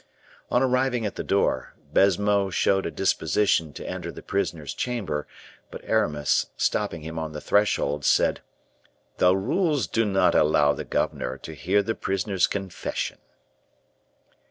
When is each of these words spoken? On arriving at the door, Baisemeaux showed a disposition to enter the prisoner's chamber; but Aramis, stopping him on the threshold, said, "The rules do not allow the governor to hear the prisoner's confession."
On 0.49 0.63
arriving 0.63 1.05
at 1.05 1.13
the 1.15 1.23
door, 1.23 1.75
Baisemeaux 1.93 2.49
showed 2.49 2.87
a 2.87 2.89
disposition 2.89 3.71
to 3.73 3.87
enter 3.87 4.11
the 4.11 4.23
prisoner's 4.23 4.73
chamber; 4.73 5.27
but 5.69 5.85
Aramis, 5.85 6.47
stopping 6.57 7.03
him 7.03 7.19
on 7.19 7.33
the 7.33 7.39
threshold, 7.39 8.03
said, 8.03 8.41
"The 9.17 9.35
rules 9.37 9.85
do 9.85 10.03
not 10.03 10.33
allow 10.33 10.73
the 10.73 10.85
governor 10.85 11.37
to 11.43 11.53
hear 11.53 11.83
the 11.83 11.93
prisoner's 11.93 12.47
confession." 12.47 13.19